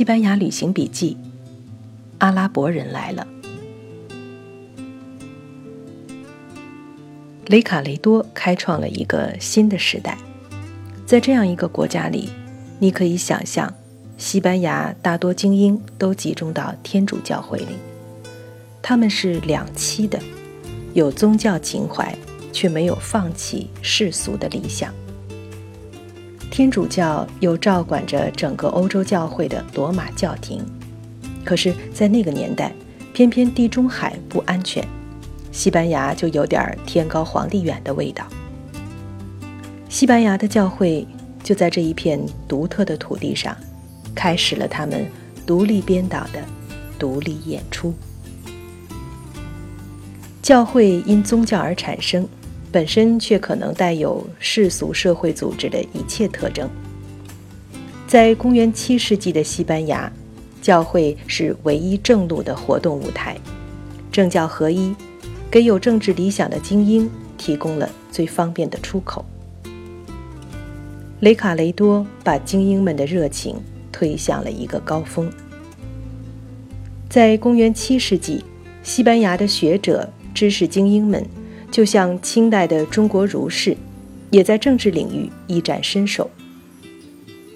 [0.00, 1.14] 西班牙旅行笔记：
[2.20, 3.28] 阿拉伯人来了。
[7.48, 10.16] 雷卡雷多开创了一个新的时代。
[11.04, 12.30] 在这样一个国家里，
[12.78, 13.70] 你可以想象，
[14.16, 17.76] 西班牙大多精英都集中到天主教会里。
[18.80, 20.18] 他们是两栖的，
[20.94, 22.16] 有宗教情怀，
[22.54, 24.94] 却没有放弃世俗的理想。
[26.50, 30.60] 天主教又照管着整个欧洲教会的罗马教廷，
[31.44, 32.72] 可是，在那个年代，
[33.12, 34.84] 偏偏地中海不安全，
[35.52, 38.26] 西班牙就有点天高皇帝远的味道。
[39.88, 41.06] 西班牙的教会
[41.42, 43.56] 就在这一片独特的土地上，
[44.12, 45.06] 开始了他们
[45.46, 46.44] 独立编导的
[46.98, 47.94] 独立演出。
[50.42, 52.28] 教会因宗教而产生。
[52.72, 56.68] 本身却可能带有世俗社会组织的一切特征。
[58.06, 60.10] 在公元七世纪的西班牙，
[60.62, 63.36] 教会是唯一正路的活动舞台，
[64.12, 64.94] 政教合一，
[65.50, 69.24] 给有政治理想的精英提供了最方便的出口。
[71.20, 73.56] 雷卡雷多把精英们的热情
[73.92, 75.30] 推向了一个高峰。
[77.08, 78.44] 在公元七世纪，
[78.82, 81.24] 西班牙的学者、知识精英们。
[81.70, 83.76] 就像清代的中国儒士，
[84.30, 86.28] 也在政治领域一展身手。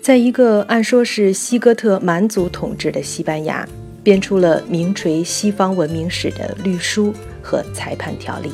[0.00, 3.68] 在一个按说是西哥特蛮族统治的西班牙，
[4.02, 8.52] 编出了名垂西方文明史的律书和裁判条例。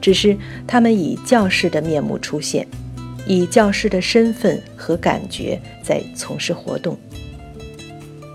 [0.00, 2.66] 只是他们以教士的面目出现，
[3.26, 6.96] 以教师的身份和感觉在从事活动。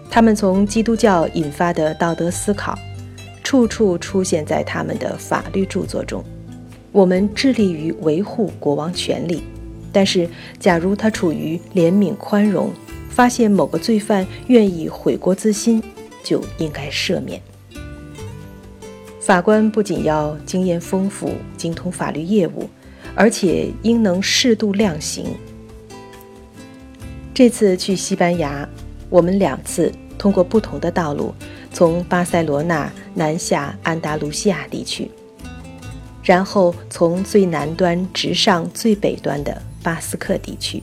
[0.09, 2.77] 他们从基督教引发的道德思考。
[3.43, 6.23] 处处出现在他们的法律著作中。
[6.93, 9.43] 我们致力于维护国王权力，
[9.91, 12.71] 但是，假如他处于怜悯宽容，
[13.09, 15.81] 发现某个罪犯愿意悔过自新，
[16.23, 17.41] 就应该赦免。
[19.19, 22.69] 法官不仅要经验丰富、精通法律业务，
[23.15, 25.25] 而且应能适度量刑。
[27.33, 28.69] 这次去西班牙，
[29.09, 31.33] 我们两次通过不同的道路。
[31.71, 35.09] 从巴塞罗那南下安达卢西亚地区，
[36.23, 40.81] 然后从最南端直上最北端的巴斯克地区，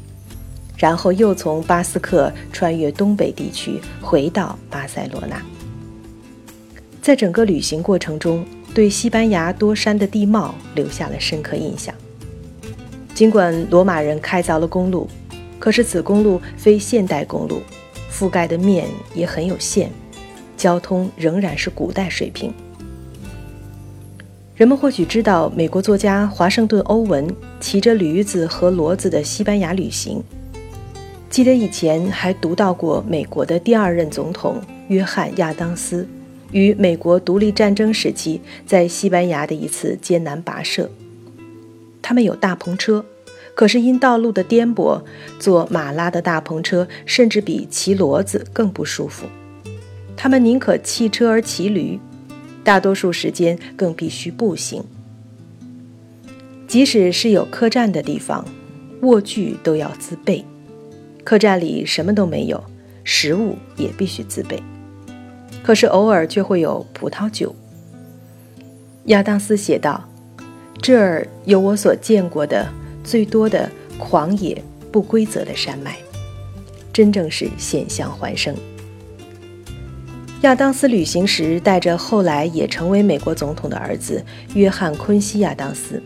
[0.76, 5.40] 然后又从巴斯克穿越东北地区回到巴塞罗那。
[7.00, 11.94] 在整个旅行过程中，对西班牙多山的地貌留下了深刻印象。
[13.14, 15.08] 尽管罗马人开凿了公路，
[15.58, 17.62] 可是此公路非现代公路，
[18.12, 19.90] 覆盖的面也很有限。
[20.56, 22.52] 交通仍然是古代水平。
[24.60, 27.26] 人们或许知道美国作家华盛顿·欧文
[27.60, 30.22] 骑着驴子和骡子的西班牙旅行。
[31.30, 36.06] 记得以前还读到过美国的第二任总统约翰·亚当斯
[36.52, 40.90] 与美国独立战争时期在西班牙的一次艰难跋涉。
[42.02, 43.02] 他们有大篷车，
[43.54, 45.00] 可是因道路的颠簸，
[45.38, 49.24] 坐马拉的大篷车甚至比骑骡子更不舒服。
[50.18, 51.98] 他们宁可弃车而骑驴，
[52.70, 54.84] 大多数时间更必须步行。
[56.68, 58.44] 即使是有客栈的地方，
[59.02, 60.44] 卧具都要自备。
[61.24, 62.62] 客栈里什么都没有，
[63.02, 64.62] 食物也必须自备。
[65.64, 67.52] 可是偶尔却会有葡萄酒。
[69.06, 70.08] 亚当斯写道
[70.80, 72.68] ：“这儿有我所见过的
[73.02, 75.96] 最多的狂野不规则的山脉，
[76.92, 78.54] 真正是险象环生。”
[80.42, 84.24] 亚当斯旅行时带着后来也成为美国总统的儿子
[84.54, 86.02] 约翰·昆西·亚当斯，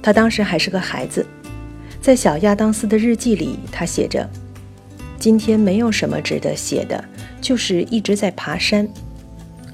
[0.00, 1.26] 他当时还是个孩子。
[2.00, 4.28] 在小亚当斯的日记里，他写着
[5.18, 7.04] ：“今天没有什么值得写的，
[7.40, 8.88] 就是一直在爬山，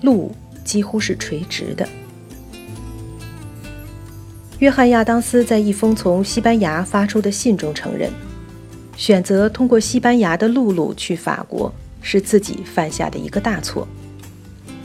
[0.00, 1.86] 路几乎是垂直的。”
[4.58, 8.10] 约翰·亚当斯在一封从西班牙发出的信中承认，
[8.96, 11.70] 选择通过西班牙的陆路去法国
[12.10, 13.86] 是自己犯下的一个大错。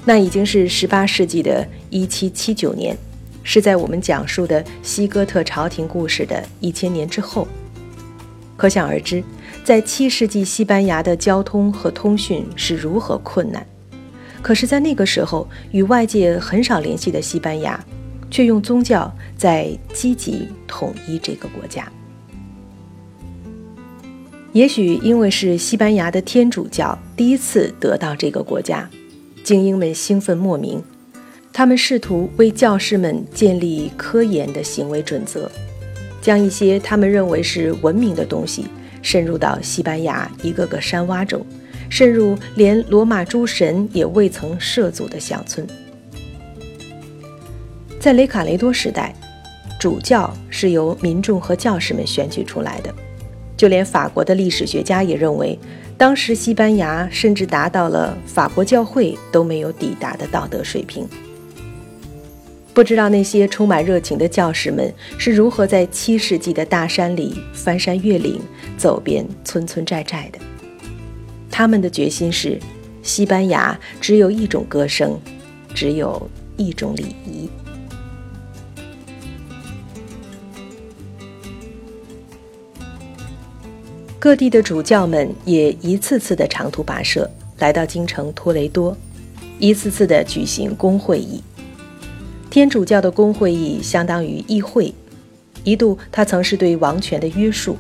[0.04, 2.98] 那已经是十八世纪的一七七九年，
[3.44, 7.48] 是在我们讲述的西哥特朝廷故事的一千年之后。
[8.58, 9.24] 可想而知，
[9.64, 13.66] 在七世纪西班牙的交通和通讯是如何困难。
[14.42, 17.82] 可是，在那个时候，与外界很少联系的西班牙，
[18.30, 21.90] 却用宗教在积极统一这个国家。
[24.54, 28.88] 也许因为是西班牙的天主教第一次得到这个国家。
[29.44, 30.82] 精英们兴奋莫名，
[31.52, 35.52] 他们试图为教师们建立科研的行为准则，
[36.22, 38.68] 将一些他们认为是文明的东西
[39.02, 41.46] 渗入到西班牙一个个山洼中，
[41.90, 45.68] 渗入连罗马诸神也未曾涉足的乡村。
[48.00, 49.14] 在雷卡雷多时代，
[49.80, 52.94] 主教是由民众和教士们选举出来的，
[53.56, 55.58] 就连法国的历史学家也认为，
[55.98, 61.08] 当时西班牙甚至达到了法国教会都没有抵达的道德水平。
[62.74, 68.42] 不知道那些充满热情的教士们是如何在七世纪的大山里翻山越岭，
[68.78, 70.40] 走遍村村寨寨的。
[71.52, 72.60] 他们的决心是：
[73.04, 75.20] 西班牙只有一种歌声，
[75.76, 76.28] 只有
[76.58, 77.48] 一种礼仪。
[84.24, 88.96] 各地的主教们也一次次的长途跋涉来到京城托雷多，
[89.60, 91.44] 一次次的举行公会议。
[92.50, 94.96] 天主教的公会议相当于议会，
[95.66, 97.76] 一度它曾是对王权的约束。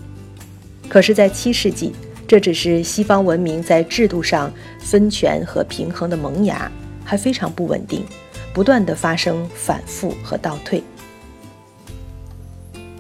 [0.90, 1.94] 可是，在七世纪，
[2.28, 6.70] 这只是西方文明在制度上分权和平衡的萌芽，
[7.06, 8.04] 还非常不稳定，
[8.54, 10.84] 不断的发生反复和倒退。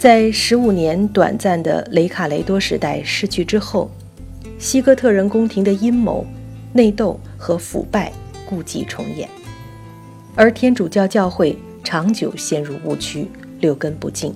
[0.03, 3.89] 在十五年短暂的雷卡雷多时代逝去之后，
[4.59, 6.25] 西哥特人宫廷的阴谋、
[6.73, 8.11] 内斗和腐败
[8.45, 9.29] 故伎重演。
[10.35, 13.29] 而天主教教会长久陷入误区，
[13.61, 14.35] 六根不净。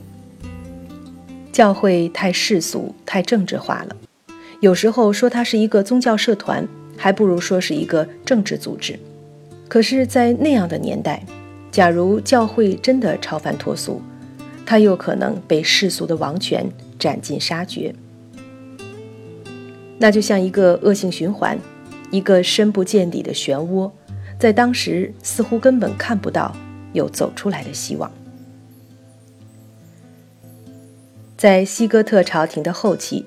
[1.52, 3.98] 教会太世俗、太政治化了，
[4.62, 6.66] 有时候说它是一个宗教社团，
[6.96, 8.98] 还不如说是一个政治组织。
[9.68, 11.22] 可是，在那样的年代，
[11.70, 14.02] 假如教会真的超凡脱俗，
[14.68, 16.70] 他又可能被世俗的王权
[17.00, 17.96] 斩尽杀绝。
[19.98, 21.58] 那就像一个恶性循环，
[22.12, 23.90] 一个深不见底的漩涡。
[24.38, 26.54] 在当时，似乎根本看不到
[26.92, 28.12] 有走出来的希望。
[31.38, 33.26] 在西哥特朝廷的后期，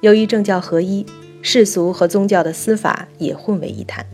[0.00, 1.04] 由于政教合一，
[1.42, 4.06] 世俗和宗教的司法也混为一谈。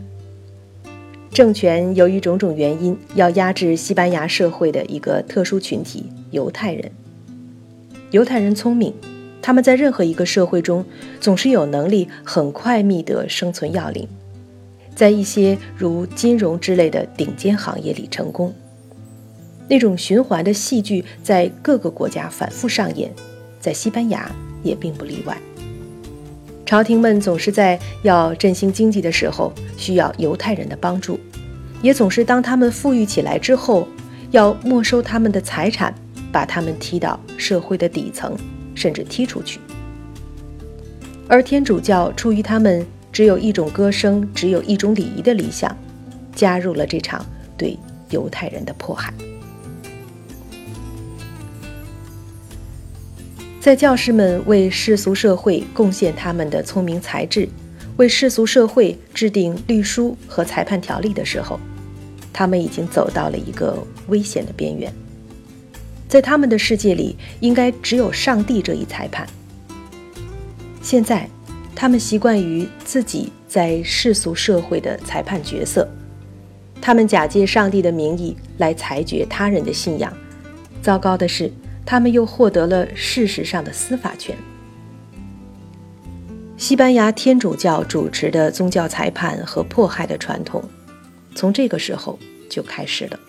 [1.31, 6.05] 政权由于种种原因，要压制西班牙社会的一个特殊群体——
[6.35, 6.91] 犹太人。
[8.11, 8.93] 犹太人聪明，
[9.41, 10.85] 他们在任何一个社会中，
[11.21, 14.05] 总是有能力很快觅得生存要领。
[14.93, 18.53] 在一些如金融之类的顶尖行业里成功，
[19.69, 23.09] 那种循环的戏剧在各个国家反复上演，
[23.59, 24.29] 在西班牙
[24.61, 25.37] 也并不例外。
[26.65, 31.19] 朝廷们总是在要振兴经济的时候需要犹太人的帮助，
[31.81, 33.87] 也总是当他们富裕起来之后，
[34.31, 35.93] 要没收他们的财产，
[36.35, 38.35] 把他们踢到社会的底层，
[38.75, 39.57] 甚至踢出去。
[41.29, 42.85] 而天主教出于他们。
[43.15, 45.73] 只有一种歌声，只有一种礼仪的理想，
[46.35, 47.25] 加入了这场
[47.57, 47.79] 对
[48.09, 49.13] 犹太人的迫害。
[53.61, 57.47] 在教师们为世俗社会贡献他们的聪明才智，
[57.95, 61.57] 为世俗社会制定律书和裁判条例的时候，
[62.33, 64.93] 他们已经走到了一个危险的边缘。
[66.15, 69.27] 在他们的世界里，应该只有上帝这一裁判。
[70.81, 71.29] 现在。
[71.77, 75.85] 他们习惯于自己在世俗社会的裁判角色，
[76.81, 80.15] 他们假借上帝的名义来裁决他人的信仰。
[80.81, 81.51] 糟糕的是，
[81.85, 84.33] 他们又获得了事实上的司法权。
[86.55, 90.63] 西班牙天主教主持的宗教裁判和迫害的传统，
[91.35, 92.17] 从这个时候
[92.49, 93.19] 就开始了。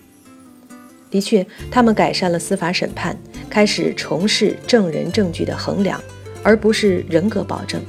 [1.09, 3.17] 的确，他们改善了司法审判，
[3.49, 6.01] 开始重视证人证据的衡量，
[6.43, 7.81] 而不是人格保证。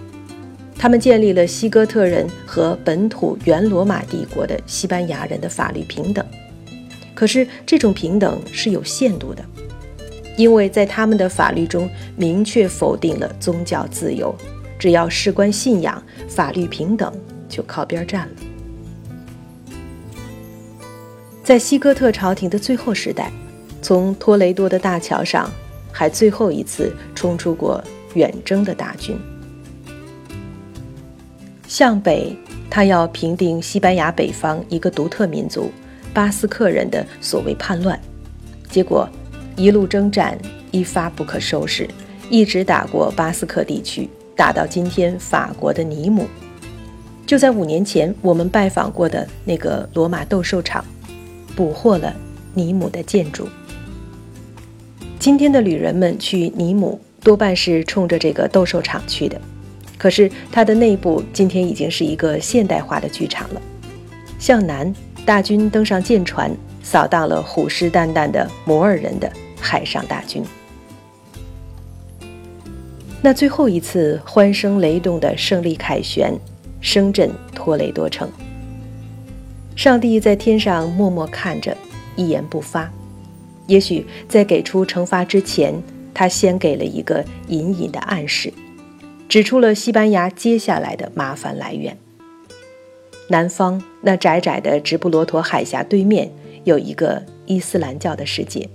[0.78, 6.25] 他们建立了西哥特人和本土原罗马帝国的西班牙人的法律平等，
[7.14, 9.44] 可是这种平等是有限度的，
[10.37, 14.32] 因为在他们的法律中明确否定了宗教自由，
[14.78, 17.12] 只要事关信仰，法律平等
[17.48, 18.34] 就靠边站了。
[21.48, 23.32] 在西哥特朝廷的最后时代，
[23.80, 25.50] 从托雷多的大桥上，
[25.90, 29.18] 还最后一次冲出过远征的大军。
[31.66, 32.36] 向北，
[32.68, 35.70] 他要平定西班牙北方一个独特民族
[36.12, 37.98] 巴斯克人的所谓叛乱，
[38.68, 39.08] 结果
[39.56, 40.36] 一路征战
[40.70, 41.88] 一发不可收拾，
[42.28, 46.26] 一直打过巴斯克地区，打到今天法国的尼姆。
[47.26, 50.84] 就在五年前，我们拜访过的那个罗马斗兽场，
[51.58, 52.14] 捕获了
[52.54, 53.48] 尼姆的建筑。
[55.18, 59.40] 今天的旅人们去尼姆，多半是冲着这个斗兽场去的。
[59.98, 63.60] 可是它的内部今天已经是一个现代化的剧场了。
[64.38, 64.94] 向南，
[65.26, 69.28] 大军登上舰船，扫荡了虎视眈眈的摩尔人的
[69.60, 70.44] 海上大军。
[73.20, 76.32] 那最后一次欢声雷动的胜利凯旋，
[76.80, 78.30] 声震托雷多城。
[79.78, 81.76] 上帝在天上默默看着，
[82.16, 82.92] 一言不发。
[83.68, 85.73] 也许在给出惩罚之前，
[86.12, 88.52] 他先给了一个隐隐的暗示，
[89.28, 91.97] 指出了西班牙接下来的麻烦来源。
[93.28, 96.28] 南方那窄窄的直布罗陀海峡对面
[96.64, 98.68] 有一个伊斯兰教的世界，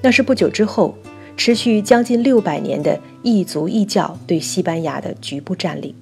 [0.00, 0.96] 那是不久之后
[1.36, 5.94] 持续将近六百年的异族异教对西班牙的局部占领。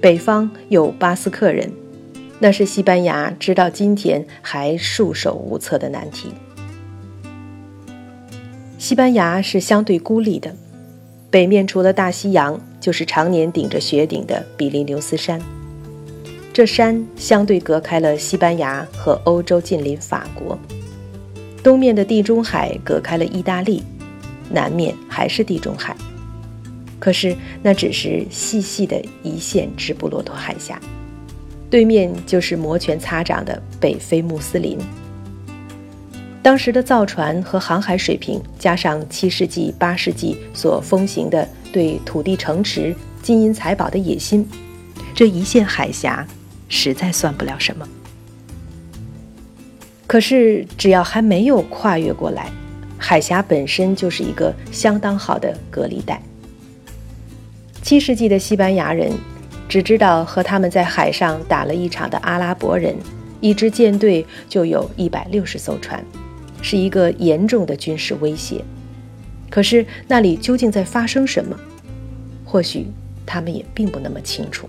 [0.00, 1.70] 北方有巴斯克人，
[2.42, 6.30] 那是西班牙直到今天还束手无策的难题。
[8.78, 10.52] 西班牙是相对孤立的，
[11.30, 15.40] 北面除了大西洋，就是常年顶着雪顶的比利牛斯山。
[16.52, 20.58] 这山相对隔开了西班牙和欧洲近邻法国，
[21.62, 23.84] 东面的地中海隔开了意大利，
[24.50, 25.96] 南面还是地中海。
[26.98, 30.80] 可是那只是细细的一线直布罗陀海峡，
[31.72, 34.78] 对面就是摩拳擦掌的北非穆斯林。
[36.42, 44.46] 当时的造船和航海水平，加上七世纪、八世纪所风行的对土地、城池、金银财宝的野心，
[45.14, 46.26] 这一线海峡。
[46.68, 47.88] 实在算不了什么。
[50.06, 52.50] 可是，只要还没有跨越过来，
[52.98, 56.20] 海峡本身就是一个相当好的隔离带。
[57.82, 59.12] 七世纪的西班牙人
[59.72, 62.94] 只知道和他们在海上打了一场的阿拉伯人，
[63.40, 66.04] 一支舰队就有一百六十艘船，
[66.60, 68.62] 是一个严重的军事威胁。
[69.48, 71.58] 可是那里究竟在发生什么？
[72.44, 72.86] 或许
[73.24, 74.68] 他们也并不那么清楚。